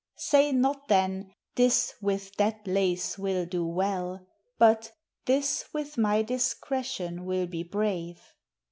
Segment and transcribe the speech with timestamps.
[0.17, 4.25] Say not then, This with that lace will do well;
[4.57, 4.93] But,
[5.25, 8.19] This with my discretion will be brave.